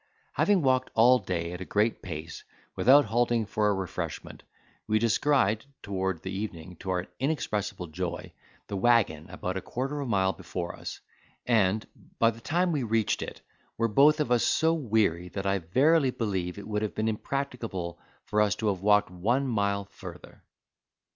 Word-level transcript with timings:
Having 0.33 0.63
walked 0.63 0.89
all 0.95 1.19
day 1.19 1.51
at 1.53 1.61
a 1.61 1.63
great 1.63 2.01
pace, 2.01 2.43
without 2.75 3.05
halting 3.05 3.45
for 3.45 3.67
a 3.67 3.73
refreshment, 3.75 4.41
we 4.87 4.97
descried, 4.97 5.63
toward 5.83 6.23
the 6.23 6.31
evening, 6.31 6.75
to 6.77 6.89
our 6.89 7.05
inexpressible 7.19 7.85
joy, 7.85 8.33
the 8.65 8.75
waggon 8.77 9.29
about 9.29 9.57
a 9.57 9.61
quarter 9.61 10.01
of 10.01 10.07
a 10.07 10.09
mile 10.09 10.33
before 10.33 10.75
us; 10.75 10.99
and, 11.45 11.85
by 12.17 12.31
that 12.31 12.43
time 12.43 12.71
we 12.71 12.81
reached 12.81 13.21
it, 13.21 13.41
were 13.77 13.87
both 13.87 14.19
of 14.19 14.31
us 14.31 14.43
so 14.43 14.73
weary 14.73 15.29
that 15.29 15.45
I 15.45 15.59
verily 15.59 16.09
believe 16.09 16.57
it 16.57 16.67
would 16.67 16.81
have 16.81 16.95
been 16.95 17.07
impracticable 17.07 17.99
for 18.25 18.41
us 18.41 18.55
to 18.55 18.69
have 18.69 18.81
walked 18.81 19.11
one 19.11 19.45
mile 19.45 19.85
farther. 19.85 20.41